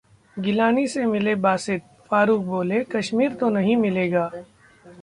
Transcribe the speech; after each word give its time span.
गिलानी 0.39 0.87
से 0.87 1.05
मिले 1.05 1.35
बासित, 1.35 1.79
फारूक 2.09 2.43
बोले- 2.45 2.85
कश्मीर 2.91 3.33
तो 3.33 3.49
नहीं 3.49 3.69
ही 3.69 3.75
मिलेगा 3.75 4.29